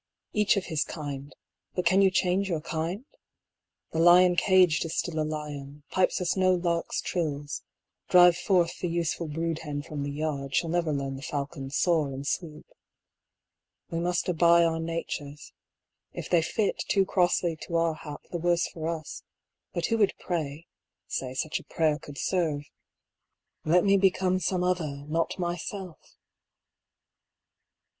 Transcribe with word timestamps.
Each 0.33 0.57
of 0.57 0.65
his 0.65 0.83
kind; 0.83 1.31
but 1.75 1.85
can 1.85 2.01
you 2.01 2.09
change 2.09 2.49
your 2.49 2.59
kind? 2.59 3.05
the 3.91 3.99
lion 3.99 4.35
caged 4.35 4.83
is 4.83 4.97
still 4.97 5.19
a 5.19 5.21
lion, 5.21 5.83
pipes 5.91 6.19
us 6.19 6.35
no 6.35 6.55
lark's 6.55 7.01
trills; 7.01 7.61
drive 8.09 8.35
forth 8.35 8.79
the 8.79 8.89
useful 8.89 9.27
brood 9.27 9.59
hen 9.59 9.83
from 9.83 10.01
the 10.01 10.09
yard, 10.09 10.55
she'll 10.55 10.71
never 10.71 10.91
learn 10.91 11.17
the 11.17 11.21
falcon's 11.21 11.75
soar 11.77 12.07
and 12.11 12.25
swoop. 12.25 12.65
We 13.91 13.99
must 13.99 14.25
abye 14.25 14.67
our 14.67 14.79
natures; 14.79 15.53
if 16.13 16.27
they 16.27 16.41
fit 16.41 16.79
too 16.87 17.05
crossly 17.05 17.55
to 17.67 17.75
our 17.75 17.93
hap 17.93 18.23
the 18.31 18.39
worse 18.39 18.67
for 18.69 18.87
us, 18.87 19.21
but 19.71 19.85
who 19.85 19.99
would 19.99 20.15
pray 20.17 20.65
(say 21.05 21.35
such 21.35 21.59
a 21.59 21.63
prayer 21.65 21.99
could 21.99 22.17
serve) 22.17 22.63
"Let 23.65 23.83
me 23.85 23.97
become 23.97 24.39
some 24.39 24.63
other, 24.63 25.05
not 25.07 25.37
myself"? 25.37 26.15